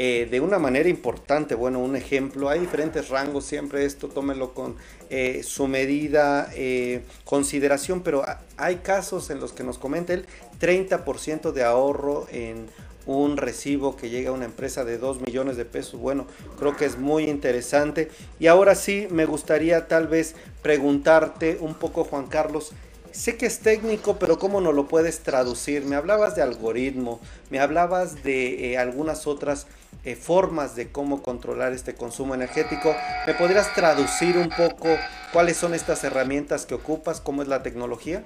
eh, 0.00 0.28
de 0.30 0.40
una 0.40 0.60
manera 0.60 0.88
importante. 0.88 1.56
Bueno, 1.56 1.80
un 1.80 1.96
ejemplo, 1.96 2.48
hay 2.48 2.60
diferentes 2.60 3.08
rangos, 3.08 3.44
siempre 3.44 3.84
esto 3.84 4.06
tómelo 4.06 4.54
con 4.54 4.76
eh, 5.10 5.42
su 5.42 5.66
medida, 5.66 6.48
eh, 6.54 7.02
consideración, 7.24 8.02
pero 8.02 8.24
hay 8.56 8.76
casos 8.76 9.28
en 9.30 9.40
los 9.40 9.52
que 9.52 9.64
nos 9.64 9.76
comenta 9.76 10.14
el 10.14 10.24
30% 10.60 11.50
de 11.50 11.64
ahorro 11.64 12.28
en 12.30 12.66
un 13.06 13.36
recibo 13.36 13.96
que 13.96 14.08
llega 14.08 14.30
a 14.30 14.34
una 14.34 14.44
empresa 14.44 14.84
de 14.84 14.98
2 14.98 15.22
millones 15.22 15.56
de 15.56 15.64
pesos. 15.64 15.98
Bueno, 15.98 16.28
creo 16.60 16.76
que 16.76 16.84
es 16.84 16.96
muy 16.96 17.24
interesante. 17.24 18.08
Y 18.38 18.46
ahora 18.46 18.76
sí, 18.76 19.08
me 19.10 19.26
gustaría 19.26 19.88
tal 19.88 20.06
vez 20.06 20.36
preguntarte 20.62 21.58
un 21.60 21.74
poco, 21.74 22.04
Juan 22.04 22.28
Carlos, 22.28 22.72
sé 23.10 23.36
que 23.36 23.46
es 23.46 23.58
técnico, 23.58 24.16
pero 24.20 24.38
¿cómo 24.38 24.60
no 24.60 24.70
lo 24.70 24.86
puedes 24.86 25.20
traducir? 25.20 25.84
Me 25.84 25.96
hablabas 25.96 26.36
de 26.36 26.42
algoritmo, 26.42 27.18
me 27.50 27.58
hablabas 27.58 28.22
de 28.22 28.78
algunas 28.78 29.26
otras 29.26 29.66
eh, 30.04 30.14
formas 30.14 30.76
de 30.76 30.90
cómo 30.90 31.22
controlar 31.22 31.72
este 31.72 31.94
consumo 31.94 32.34
energético. 32.34 32.94
¿Me 33.26 33.34
podrías 33.34 33.74
traducir 33.74 34.36
un 34.38 34.48
poco 34.48 34.88
cuáles 35.32 35.56
son 35.56 35.74
estas 35.74 36.04
herramientas 36.04 36.66
que 36.66 36.74
ocupas? 36.74 37.20
¿Cómo 37.20 37.42
es 37.42 37.48
la 37.48 37.62
tecnología? 37.62 38.22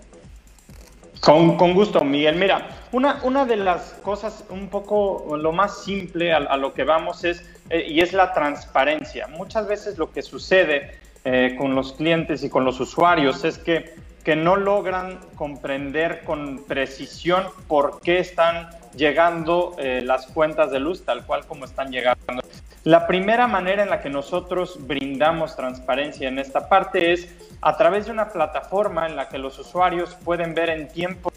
Con, 1.20 1.56
con 1.56 1.72
gusto, 1.72 2.02
Miguel. 2.02 2.34
Mira, 2.34 2.68
una, 2.90 3.20
una 3.22 3.44
de 3.44 3.56
las 3.56 3.94
cosas 4.02 4.44
un 4.50 4.68
poco 4.68 5.36
lo 5.36 5.52
más 5.52 5.84
simple 5.84 6.32
a, 6.32 6.56
lo 6.56 6.74
que 6.74 6.82
vamos 6.82 7.22
es, 7.22 7.44
eh, 7.70 7.86
y 7.88 8.00
es 8.00 8.12
la 8.12 8.32
transparencia. 8.32 9.28
Muchas 9.28 9.68
veces 9.68 9.98
lo 9.98 10.10
que 10.10 10.22
sucede 10.22 10.98
eh, 11.24 11.54
con 11.56 11.76
los 11.76 11.92
clientes 11.92 12.42
y 12.42 12.50
con 12.50 12.64
los 12.64 12.80
usuarios 12.80 13.44
es 13.44 13.56
que, 13.56 13.94
que 14.24 14.36
no 14.36 14.56
logran 14.56 15.18
comprender 15.34 16.22
con 16.24 16.64
precisión 16.64 17.44
por 17.66 18.00
qué 18.00 18.18
están 18.18 18.70
llegando 18.94 19.74
eh, 19.78 20.00
las 20.04 20.26
cuentas 20.26 20.70
de 20.70 20.80
luz 20.80 21.04
tal 21.04 21.24
cual 21.26 21.46
como 21.46 21.64
están 21.64 21.90
llegando. 21.90 22.42
La 22.84 23.06
primera 23.06 23.46
manera 23.46 23.82
en 23.82 23.90
la 23.90 24.00
que 24.00 24.10
nosotros 24.10 24.86
brindamos 24.86 25.56
transparencia 25.56 26.28
en 26.28 26.38
esta 26.38 26.68
parte 26.68 27.12
es 27.12 27.28
a 27.60 27.76
través 27.76 28.06
de 28.06 28.12
una 28.12 28.28
plataforma 28.28 29.06
en 29.06 29.16
la 29.16 29.28
que 29.28 29.38
los 29.38 29.58
usuarios 29.58 30.16
pueden 30.24 30.54
ver 30.54 30.70
en 30.70 30.88
tiempo 30.88 31.32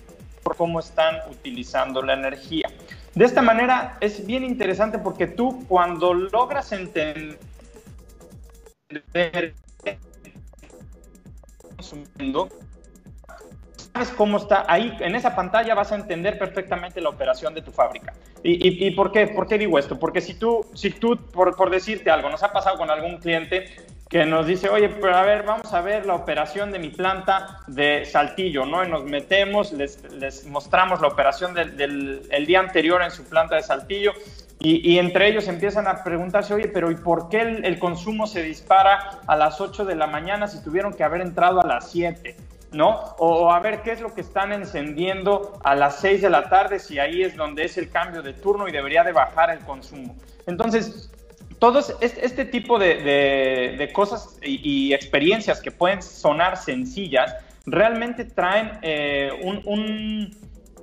cómo 0.58 0.80
están 0.80 1.18
utilizando 1.30 2.02
la 2.02 2.14
energía. 2.14 2.70
De 3.14 3.26
esta 3.26 3.42
manera 3.42 3.98
es 4.02 4.26
bien 4.26 4.44
interesante 4.44 5.00
porque 5.00 5.28
tú 5.28 5.66
cuando 5.68 6.14
logras 6.14 6.72
entender 6.72 7.38
cómo 14.18 14.38
está 14.38 14.66
ahí, 14.68 14.96
en 15.00 15.16
esa 15.16 15.36
pantalla 15.36 15.74
vas 15.74 15.92
a 15.92 15.96
entender 15.96 16.38
perfectamente 16.38 17.00
la 17.02 17.10
operación 17.10 17.54
de 17.54 17.62
tu 17.62 17.72
fábrica. 17.72 18.14
¿Y, 18.44 18.86
y, 18.86 18.92
por, 18.92 19.12
qué, 19.12 19.28
por 19.28 19.48
qué 19.48 19.58
digo 19.58 19.80
esto? 19.80 19.98
Porque 19.98 20.22
si 20.22 20.36
tú, 20.36 20.66
si 20.74 20.92
tú 20.92 21.18
por, 21.18 21.56
por, 21.56 21.70
decirte 21.70 22.12
algo, 22.12 22.30
nos 22.30 22.44
ha 22.44 22.52
pasado 22.52 22.78
con 22.78 22.90
algún 22.90 23.18
cliente 23.18 23.66
que 24.10 24.26
nos 24.26 24.46
dice, 24.46 24.70
oye, 24.70 24.90
pero 24.90 25.16
a 25.16 25.24
ver, 25.24 25.44
vamos 25.44 25.74
a 25.74 25.82
ver 25.82 26.06
la 26.06 26.14
operación 26.14 26.72
de 26.72 26.80
mi 26.80 26.90
planta 26.90 27.62
de 27.68 28.06
Saltillo, 28.06 28.66
¿no? 28.66 28.84
Y 28.84 28.90
nos 28.90 29.04
metemos, 29.04 29.72
les, 29.72 30.04
les 30.14 30.46
mostramos 30.46 31.02
la 31.02 31.08
operación 31.08 31.54
del, 31.54 31.76
del 31.76 32.22
el 32.30 32.46
día 32.46 32.60
anterior 32.60 33.02
en 33.02 33.12
su 33.12 33.24
planta 33.24 33.56
de 33.56 33.64
Saltillo 33.64 34.12
y, 34.60 34.90
y, 34.90 35.00
entre 35.00 35.28
ellos 35.28 35.48
empiezan 35.48 35.88
a 35.88 36.04
preguntarse, 36.04 36.54
oye, 36.54 36.68
pero 36.68 36.92
¿y 36.92 36.96
por 36.96 37.30
qué 37.30 37.42
el, 37.42 37.66
el, 37.66 37.78
consumo 37.78 38.26
se 38.26 38.42
dispara 38.42 39.20
a 39.28 39.36
las 39.36 39.60
8 39.60 39.86
de 39.86 39.96
la 39.96 40.08
mañana 40.08 40.48
si 40.48 40.64
tuvieron 40.64 40.94
que 40.94 41.04
haber 41.04 41.22
entrado 41.22 41.62
a 41.62 41.66
las 41.66 41.92
7? 41.92 42.36
¿No? 42.76 43.16
O, 43.18 43.52
a 43.52 43.60
ver 43.60 43.82
qué 43.82 43.92
es 43.92 44.02
lo 44.02 44.14
que 44.14 44.22
están 44.22 44.52
encendiendo 44.52 45.60
a 45.64 45.76
las 45.76 46.00
6 46.02 46.22
de 46.22 46.30
la 46.30 46.50
tarde, 46.50 46.80
si 46.80 47.00
ahí 47.00 47.24
es 47.24 47.36
donde 47.36 47.64
es 47.64 47.78
el 47.78 47.90
cambio 47.90 48.22
de 48.22 48.34
turno 48.34 48.68
y 48.68 48.72
debería 48.72 49.04
de 49.04 49.14
bajar 49.14 49.50
el 49.50 49.60
consumo. 49.60 50.16
Entonces, 50.46 51.10
todos 51.58 51.96
este, 52.02 52.46
tipo 52.46 52.78
de, 52.78 53.90
cosas 53.94 54.38
y, 54.42 54.94
experiencias 54.94 55.62
que 55.62 55.72
pueden 55.72 56.02
sonar 56.02 56.58
sencillas, 56.58 57.34
realmente 57.66 58.26
traen 58.26 58.78
eh, 58.82 59.32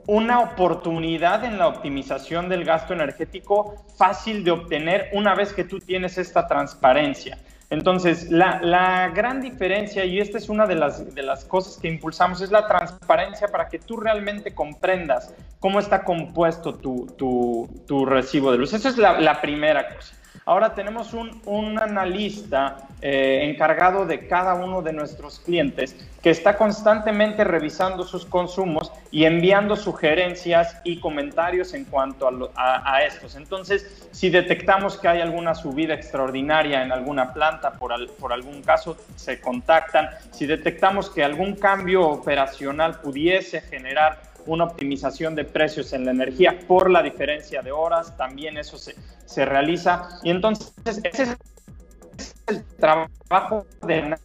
una 0.07 0.41
oportunidad 0.41 1.45
en 1.45 1.59
la 1.59 1.69
optimización 1.69 2.49
del 2.49 2.65
gasto 2.65 2.95
energético 2.95 3.85
fácil 3.99 4.45
de 4.45 4.51
obtener 4.51 5.11
una 5.13 5.35
vez 5.35 5.53
que 5.53 5.65
tú 5.65 5.79
tienes 5.79 6.17
esta 6.17 6.49
transparencia. 6.49 7.39
Entonces, 7.73 8.31
la, 8.31 9.11
gran 9.14 9.41
diferencia, 9.41 10.05
y 10.05 10.21
esta 10.21 10.37
es 10.37 10.50
una 10.50 10.67
de 10.67 10.75
las, 10.75 11.14
de 11.14 11.23
las 11.23 11.47
cosas 11.47 11.79
que 11.81 11.88
impulsamos, 11.88 12.43
es 12.43 12.50
la 12.50 12.67
transparencia 12.67 13.49
para 13.49 13.71
que 13.71 13.79
tú 13.79 13.97
realmente 13.97 14.55
comprendas 14.55 15.35
cómo 15.59 15.81
está 15.81 16.05
compuesto 16.05 16.75
tu, 16.75 17.07
tu, 17.17 18.05
recibo 18.05 18.52
de 18.52 18.59
luz. 18.59 18.75
Esa 18.75 18.91
es 18.91 18.99
la 18.99 19.41
primera 19.41 19.88
cosa. 19.88 20.14
Ahora 20.45 20.75
tenemos 20.75 21.15
un, 21.15 21.79
analista 21.79 22.89
eh, 23.01 23.43
encargado 23.45 24.07
de 24.07 24.27
cada 24.27 24.55
uno 24.55 24.83
de 24.83 24.93
nuestros 24.93 25.39
clientes 25.39 25.95
que 26.21 26.31
está 26.31 26.57
constantemente 26.57 27.45
revisando 27.45 28.03
sus 28.03 28.27
consumos 28.27 28.93
y 29.13 29.25
enviando 29.25 29.77
sugerencias 29.77 30.81
y 30.85 30.99
comentarios 30.99 31.75
en 31.75 31.85
cuanto 31.85 32.29
a, 32.57 33.03
estos. 33.05 33.37
Entonces, 33.37 34.09
si 34.11 34.31
detectamos 34.31 34.97
que 34.97 35.09
hay 35.09 35.21
alguna 35.21 35.55
subida 35.55 35.95
extraordinaria 35.95 36.83
en 36.83 36.91
alguna 36.91 37.33
planta 37.33 37.73
por, 37.73 37.93
por 38.17 38.33
algún 38.33 38.63
caso, 38.63 38.97
se 39.15 39.41
contactan. 39.41 40.11
Si 40.33 40.47
detectamos 40.47 41.09
que 41.09 41.23
algún 41.23 41.55
cambio 41.55 42.09
operacional 42.09 43.01
pudiese 43.01 43.61
generar 43.61 44.32
una 44.47 44.65
optimización 44.65 45.35
de 45.35 45.45
precios 45.45 45.93
en 45.93 46.05
la 46.05 46.11
energía 46.11 46.59
por 46.67 46.91
la 46.91 47.03
diferencia 47.03 47.63
de 47.63 47.73
horas, 47.73 48.17
también 48.17 48.57
eso 48.57 48.77
se, 48.79 48.95
se 49.25 49.45
realiza. 49.45 50.09
Y 50.23 50.31
entonces 50.31 50.73
ese 51.05 51.23
es 51.23 52.35
el 52.47 52.65
trabajo 52.79 53.67
de... 53.87 54.17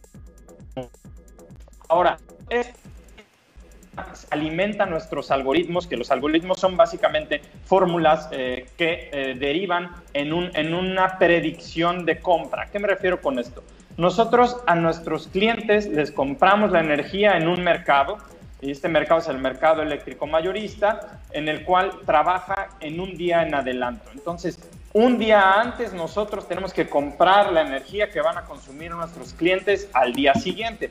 Ahora, 1.88 2.18
es 2.50 2.70
alimenta 4.30 4.86
nuestros 4.86 5.30
algoritmos, 5.30 5.86
que 5.86 5.96
los 5.96 6.10
algoritmos 6.10 6.60
son 6.60 6.76
básicamente 6.76 7.40
fórmulas 7.64 8.28
eh, 8.32 8.66
que 8.76 9.10
eh, 9.12 9.34
derivan 9.38 9.90
en, 10.12 10.32
un, 10.32 10.50
en 10.54 10.74
una 10.74 11.18
predicción 11.18 12.04
de 12.04 12.20
compra. 12.20 12.62
¿A 12.62 12.66
qué 12.66 12.78
me 12.78 12.88
refiero 12.88 13.20
con 13.20 13.38
esto? 13.38 13.62
Nosotros 13.96 14.58
a 14.66 14.76
nuestros 14.76 15.26
clientes 15.28 15.88
les 15.88 16.12
compramos 16.12 16.70
la 16.70 16.80
energía 16.80 17.36
en 17.36 17.48
un 17.48 17.64
mercado 17.64 18.18
y 18.60 18.70
este 18.70 18.88
mercado 18.88 19.20
es 19.20 19.28
el 19.28 19.38
mercado 19.38 19.82
eléctrico 19.82 20.26
mayorista, 20.26 21.20
en 21.30 21.48
el 21.48 21.64
cual 21.64 21.92
trabaja 22.04 22.70
en 22.80 23.00
un 23.00 23.16
día 23.16 23.42
en 23.42 23.54
adelanto. 23.54 24.10
Entonces, 24.12 24.58
un 24.92 25.18
día 25.18 25.60
antes 25.60 25.92
nosotros 25.92 26.48
tenemos 26.48 26.72
que 26.72 26.88
comprar 26.88 27.52
la 27.52 27.60
energía 27.60 28.10
que 28.10 28.20
van 28.20 28.36
a 28.36 28.44
consumir 28.44 28.90
nuestros 28.90 29.32
clientes 29.32 29.88
al 29.92 30.12
día 30.12 30.34
siguiente. 30.34 30.90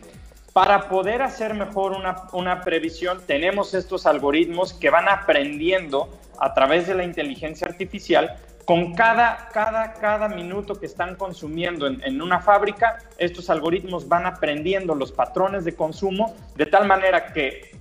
Para 0.53 0.87
poder 0.87 1.21
hacer 1.21 1.53
mejor 1.53 1.91
una, 1.91 2.23
una 2.31 2.61
previsión, 2.61 3.21
tenemos 3.27 3.73
estos 3.73 4.05
algoritmos 4.05 4.73
que 4.73 4.89
van 4.89 5.09
aprendiendo 5.09 6.09
a 6.39 6.53
través 6.53 6.87
de 6.87 6.95
la 6.95 7.03
inteligencia 7.03 7.67
artificial 7.67 8.37
con 8.67 8.95
cada, 8.95 9.47
cada, 9.53 9.93
cada 9.93 10.27
minuto 10.27 10.77
que 10.77 10.87
están 10.87 11.15
consumiendo 11.15 11.87
en, 11.87 12.21
una 12.21 12.41
fábrica, 12.41 12.97
estos 13.17 13.49
algoritmos 13.49 14.09
van 14.09 14.25
aprendiendo 14.25 14.93
los 14.93 15.13
patrones 15.13 15.63
de 15.63 15.73
consumo 15.73 16.35
de 16.57 16.65
tal 16.65 16.85
manera 16.85 17.31
que 17.31 17.71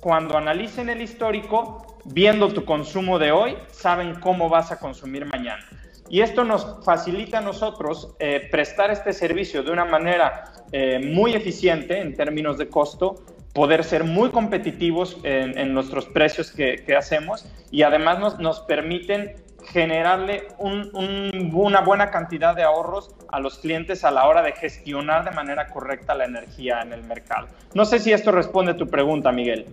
cuando 0.00 0.36
analicen 0.36 0.88
el 0.88 1.02
histórico, 1.02 2.00
viendo 2.04 2.52
tu 2.52 2.64
consumo 2.64 3.20
de 3.20 3.30
hoy, 3.30 3.56
saben 3.70 4.16
cómo 4.16 4.48
vas 4.48 4.72
a 4.72 4.80
consumir 4.80 5.24
mañana. 5.24 5.64
Y 6.08 6.20
esto 6.20 6.42
nos 6.42 6.84
facilita 6.84 7.38
a 7.38 7.40
nosotros 7.40 8.16
eh, 8.18 8.48
prestar 8.50 8.90
este 8.90 9.12
servicio 9.12 9.62
de 9.62 9.70
una 9.70 9.84
manera 9.84 10.52
eh, 10.72 10.98
muy 10.98 11.34
eficiente 11.34 12.00
en 12.00 12.16
términos 12.16 12.58
de 12.58 12.66
costo, 12.66 13.22
poder 13.52 13.84
ser 13.84 14.02
muy 14.02 14.30
competitivos 14.30 15.16
en, 15.22 15.72
nuestros 15.72 16.06
precios 16.06 16.50
que, 16.50 16.96
hacemos 16.96 17.46
y 17.70 17.82
además 17.84 18.18
nos, 18.18 18.40
nos 18.40 18.58
permiten 18.62 19.43
generarle 19.66 20.48
una 20.58 21.80
buena 21.80 22.10
cantidad 22.10 22.54
de 22.54 22.62
ahorros 22.62 23.14
a 23.28 23.40
los 23.40 23.58
clientes 23.58 24.04
a 24.04 24.10
la 24.10 24.26
hora 24.26 24.42
de 24.42 24.52
gestionar 24.52 25.24
de 25.24 25.30
manera 25.30 25.68
correcta 25.68 26.14
la 26.14 26.24
energía 26.24 26.82
en 26.82 26.92
el 26.92 27.02
mercado. 27.04 27.48
No 27.74 27.84
sé 27.84 27.98
si 27.98 28.12
esto 28.12 28.30
responde 28.32 28.72
a 28.72 28.76
tu 28.76 28.88
pregunta, 28.88 29.32
Miguel. 29.32 29.66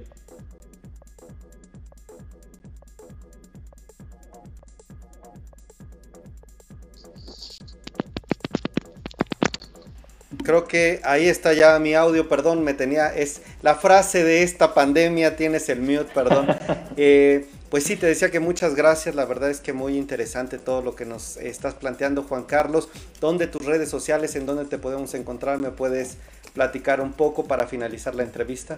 Creo 10.44 10.68
que 10.68 11.02
ahí 11.04 11.28
está 11.28 11.54
ya 11.54 11.78
mi 11.80 11.94
audio, 11.94 12.28
perdón, 12.28 12.64
me 12.64 12.74
tenía, 12.74 13.14
es 13.14 13.44
la 13.62 13.76
frase 13.76 14.24
de 14.24 14.44
esta 14.44 14.74
pandemia, 14.74 15.36
tienes 15.36 15.70
el 15.70 15.82
mute, 15.82 16.10
perdón. 16.14 16.48
Eh, 16.98 17.46
pues 17.72 17.86
sí, 17.86 17.96
te 17.96 18.06
decía 18.06 18.30
que 18.30 18.42
muchas 18.42 18.76
gracias, 18.76 19.16
la 19.16 19.24
verdad 19.24 19.50
es 19.50 19.62
que 19.62 19.72
muy 19.72 19.98
interesante 19.98 20.58
todo 20.58 20.82
lo 20.82 20.94
que 20.94 21.06
nos 21.06 21.38
estás 21.38 21.74
planteando, 21.74 22.22
Juan 22.22 22.44
Carlos. 22.44 22.90
¿Dónde 23.22 23.48
tus 23.48 23.66
redes 23.66 23.88
sociales, 23.88 24.36
en 24.36 24.46
dónde 24.46 24.66
te 24.66 24.78
podemos 24.78 25.14
encontrar? 25.14 25.58
¿Me 25.60 25.72
puedes 25.72 26.18
platicar 26.54 27.00
un 27.00 27.14
poco 27.14 27.46
para 27.46 27.68
finalizar 27.68 28.14
la 28.14 28.24
entrevista? 28.24 28.78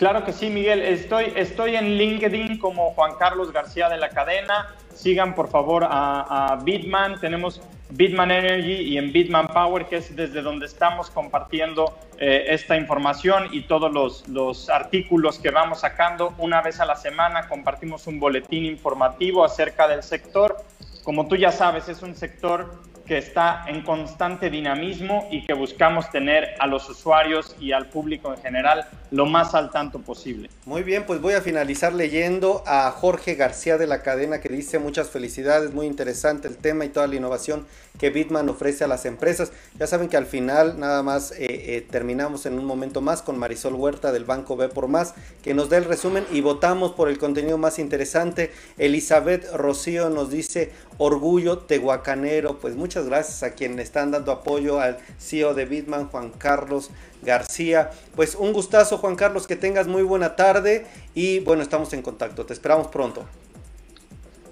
Claro 0.00 0.24
que 0.24 0.32
sí, 0.32 0.48
Miguel. 0.48 0.80
Estoy, 0.80 1.30
estoy 1.36 1.76
en 1.76 1.98
LinkedIn 1.98 2.56
como 2.56 2.94
Juan 2.94 3.16
Carlos 3.18 3.52
García 3.52 3.90
de 3.90 3.98
la 3.98 4.08
Cadena. 4.08 4.74
Sigan 4.94 5.34
por 5.34 5.50
favor 5.50 5.84
a, 5.84 6.52
a 6.52 6.56
Bitman. 6.56 7.20
Tenemos 7.20 7.60
Bitman 7.90 8.30
Energy 8.30 8.76
y 8.76 8.96
en 8.96 9.12
Bitman 9.12 9.48
Power, 9.48 9.84
que 9.84 9.96
es 9.96 10.16
desde 10.16 10.40
donde 10.40 10.64
estamos 10.64 11.10
compartiendo 11.10 11.98
eh, 12.16 12.46
esta 12.48 12.78
información 12.78 13.48
y 13.52 13.64
todos 13.64 13.92
los, 13.92 14.26
los, 14.26 14.70
artículos 14.70 15.38
que 15.38 15.50
vamos 15.50 15.80
sacando. 15.80 16.32
Una 16.38 16.62
vez 16.62 16.80
a 16.80 16.86
la 16.86 16.96
semana 16.96 17.46
compartimos 17.46 18.06
un 18.06 18.18
boletín 18.18 18.64
informativo 18.64 19.44
acerca 19.44 19.86
del 19.86 20.02
sector. 20.02 20.64
Como 21.04 21.28
tú 21.28 21.36
ya 21.36 21.52
sabes, 21.52 21.90
es 21.90 22.00
un 22.00 22.14
sector 22.14 22.72
que 23.10 23.18
está 23.18 23.64
en 23.66 23.82
constante 23.82 24.50
dinamismo 24.50 25.26
y 25.32 25.44
que 25.44 25.52
buscamos 25.52 26.08
tener 26.12 26.54
a 26.60 26.68
los 26.68 26.88
usuarios 26.88 27.56
y 27.58 27.72
al 27.72 27.88
público 27.88 28.32
en 28.32 28.40
general 28.40 28.86
lo 29.10 29.26
más 29.26 29.52
al 29.56 29.72
tanto 29.72 29.98
posible. 29.98 30.48
Muy 30.64 30.84
bien, 30.84 31.04
pues 31.04 31.20
voy 31.20 31.34
a 31.34 31.40
finalizar 31.40 31.92
leyendo 31.92 32.62
a 32.68 32.88
Jorge 32.92 33.34
García 33.34 33.78
de 33.78 33.88
la 33.88 34.02
cadena 34.02 34.40
que 34.40 34.48
dice 34.48 34.78
muchas 34.78 35.10
felicidades, 35.10 35.74
muy 35.74 35.86
interesante 35.86 36.46
el 36.46 36.56
tema 36.56 36.84
y 36.84 36.90
toda 36.90 37.08
la 37.08 37.16
innovación 37.16 37.66
que 37.98 38.10
Bitman 38.10 38.48
ofrece 38.48 38.84
a 38.84 38.86
las 38.86 39.04
empresas. 39.04 39.50
Ya 39.76 39.88
saben 39.88 40.08
que 40.08 40.16
al 40.16 40.26
final 40.26 40.78
nada 40.78 41.02
más 41.02 41.32
eh, 41.32 41.36
eh, 41.48 41.86
terminamos 41.90 42.46
en 42.46 42.58
un 42.60 42.64
momento 42.64 43.00
más 43.00 43.22
con 43.22 43.36
Marisol 43.36 43.74
Huerta 43.74 44.12
del 44.12 44.24
Banco 44.24 44.56
B 44.56 44.68
por 44.68 44.86
Más, 44.86 45.14
que 45.42 45.52
nos 45.52 45.68
dé 45.68 45.78
el 45.78 45.84
resumen 45.84 46.24
y 46.30 46.42
votamos 46.42 46.92
por 46.92 47.08
el 47.08 47.18
contenido 47.18 47.58
más 47.58 47.80
interesante. 47.80 48.52
Elizabeth 48.78 49.52
Rocío 49.52 50.08
nos 50.10 50.30
dice 50.30 50.70
orgullo 51.00 51.56
tehuacanero, 51.56 52.58
pues 52.58 52.76
muchas 52.76 53.06
gracias 53.06 53.42
a 53.42 53.54
quienes 53.54 53.86
están 53.86 54.10
dando 54.10 54.32
apoyo 54.32 54.80
al 54.80 54.98
CEO 55.18 55.54
de 55.54 55.64
Bitman, 55.64 56.08
Juan 56.08 56.28
Carlos 56.28 56.90
García. 57.22 57.90
Pues 58.14 58.34
un 58.34 58.52
gustazo, 58.52 58.98
Juan 58.98 59.16
Carlos, 59.16 59.46
que 59.46 59.56
tengas 59.56 59.86
muy 59.86 60.02
buena 60.02 60.36
tarde 60.36 60.86
y 61.14 61.40
bueno, 61.40 61.62
estamos 61.62 61.94
en 61.94 62.02
contacto. 62.02 62.44
Te 62.44 62.52
esperamos 62.52 62.88
pronto. 62.88 63.24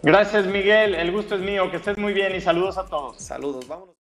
Gracias, 0.03 0.47
Miguel. 0.47 0.95
El 0.95 1.13
gusto 1.13 1.35
es 1.35 1.43
mío. 1.43 1.71
Que 1.71 1.77
estés 1.77 1.99
muy 1.99 2.15
bien 2.15 2.35
y 2.35 2.41
saludos 2.41 2.79
a 2.79 2.87
todos. 2.87 3.19
Saludos, 3.19 3.69
vámonos. 3.69 3.95